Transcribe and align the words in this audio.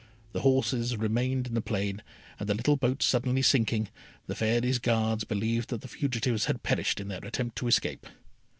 The 0.31 0.41
horses 0.41 0.97
remained 0.97 1.45
in 1.45 1.53
the 1.53 1.61
plain, 1.61 2.01
and 2.39 2.49
the 2.49 2.55
little 2.55 2.75
boat 2.75 3.03
suddenly 3.03 3.43
sinking, 3.43 3.89
the 4.25 4.33
Fairy's 4.33 4.79
Guards 4.79 5.25
believed 5.25 5.69
that 5.69 5.81
the 5.81 5.87
fugitives 5.87 6.45
had 6.45 6.63
perished 6.63 6.99
in 6.99 7.07
their 7.07 7.23
attempt 7.23 7.55
to 7.59 7.67
escape. 7.67 8.07